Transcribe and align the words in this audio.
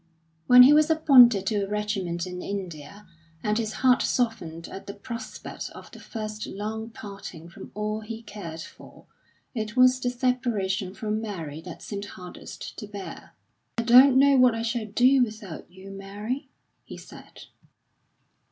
When 0.47 0.63
he 0.63 0.73
was 0.73 0.89
appointed 0.89 1.45
to 1.45 1.63
a 1.63 1.67
regiment 1.69 2.25
in 2.25 2.41
India, 2.41 3.05
and 3.43 3.59
his 3.59 3.71
heart 3.85 4.01
softened 4.01 4.67
at 4.67 4.87
the 4.87 4.95
prospect 4.95 5.69
of 5.75 5.91
the 5.91 5.99
first 5.99 6.47
long 6.47 6.89
parting 6.89 7.47
from 7.47 7.69
all 7.75 7.99
he 8.01 8.23
cared 8.23 8.61
for, 8.61 9.05
it 9.53 9.77
was 9.77 9.99
the 9.99 10.09
separation 10.09 10.95
from 10.95 11.21
Mary 11.21 11.61
that 11.61 11.83
seemed 11.83 12.05
hardest 12.05 12.75
to 12.79 12.87
bear. 12.87 13.35
"I 13.77 13.83
don't 13.83 14.17
know 14.17 14.37
what 14.37 14.55
I 14.55 14.63
shall 14.63 14.87
do 14.87 15.23
without 15.23 15.69
you, 15.71 15.91
Mary," 15.91 16.49
he 16.83 16.97
said. 16.97 17.41